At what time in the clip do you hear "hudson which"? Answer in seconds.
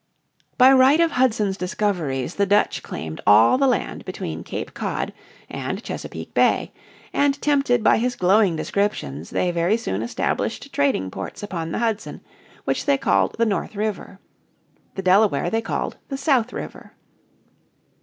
11.77-12.87